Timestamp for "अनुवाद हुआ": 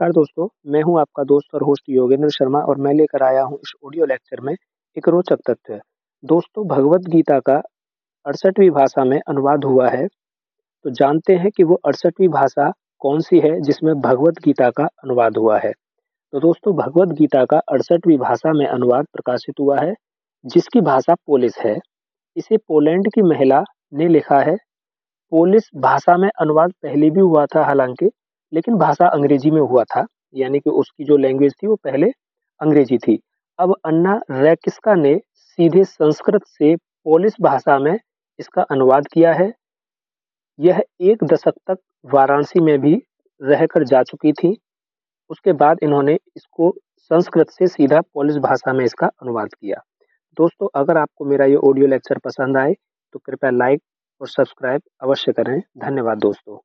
9.28-9.88, 14.84-15.58